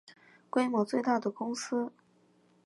[0.49, 1.91] 规模最大的公司